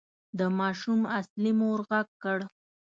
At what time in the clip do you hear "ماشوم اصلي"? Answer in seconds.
0.59-1.51